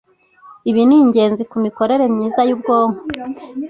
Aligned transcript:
ibi 0.69 0.81
ni 0.87 0.95
ingenzi 1.03 1.43
ku 1.49 1.55
mikorere 1.65 2.03
myiza 2.13 2.41
y’ubwonko 2.49 3.01